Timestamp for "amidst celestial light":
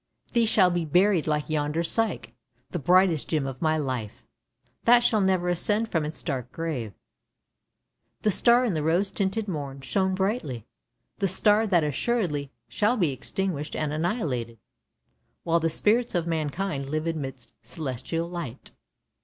17.05-18.71